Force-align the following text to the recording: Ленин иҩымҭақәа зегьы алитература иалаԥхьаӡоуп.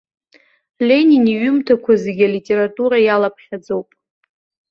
Ленин 0.87 1.23
иҩымҭақәа 1.33 1.93
зегьы 2.03 2.25
алитература 2.27 2.97
иалаԥхьаӡоуп. 3.01 3.87